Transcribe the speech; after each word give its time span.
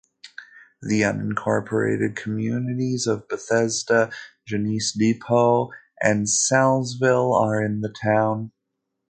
The 0.81 1.01
unincorporated 1.01 2.15
communities 2.15 3.05
of 3.05 3.27
Bethseda, 3.27 4.11
Genesee 4.47 4.97
Depot, 5.13 5.69
and 6.01 6.25
Saylesville 6.25 7.39
are 7.39 7.63
in 7.63 7.81
the 7.81 7.93
town. 8.01 8.51